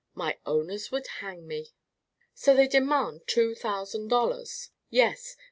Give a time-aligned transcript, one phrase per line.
[0.15, 1.73] My owners would hang me."
[2.33, 5.37] "So they demand two thousand dollars!" "Yes!